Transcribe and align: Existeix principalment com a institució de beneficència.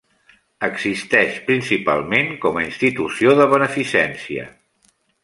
Existeix 0.67 1.35
principalment 1.49 2.33
com 2.47 2.57
a 2.59 2.63
institució 2.71 3.37
de 3.41 3.47
beneficència. 3.53 4.49